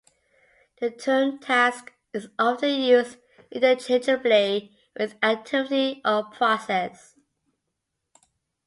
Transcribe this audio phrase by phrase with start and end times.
[0.79, 3.17] The term "task" is often used
[3.51, 7.15] interchangeably with activity or process.